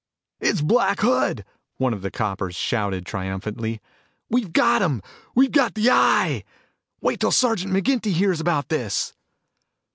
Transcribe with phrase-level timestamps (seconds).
[0.39, 1.45] "It's Black Hood!"
[1.77, 3.79] one of the coppers shouted triumphantly.
[4.31, 5.03] "We've got him.
[5.35, 6.43] We've got the Eye.
[7.01, 9.13] Wait till Sergeant McGinty hears about this!"